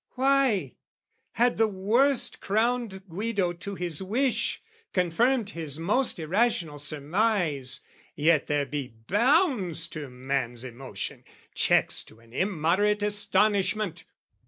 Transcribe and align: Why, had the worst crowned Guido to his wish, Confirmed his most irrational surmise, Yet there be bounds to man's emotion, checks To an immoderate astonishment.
Why, 0.15 0.73
had 1.33 1.59
the 1.59 1.67
worst 1.67 2.41
crowned 2.41 3.07
Guido 3.07 3.53
to 3.53 3.75
his 3.75 4.01
wish, 4.01 4.59
Confirmed 4.93 5.51
his 5.51 5.77
most 5.77 6.17
irrational 6.17 6.79
surmise, 6.79 7.81
Yet 8.15 8.47
there 8.47 8.65
be 8.65 8.95
bounds 9.07 9.87
to 9.89 10.09
man's 10.09 10.63
emotion, 10.63 11.23
checks 11.53 12.03
To 12.05 12.19
an 12.19 12.33
immoderate 12.33 13.03
astonishment. 13.03 14.05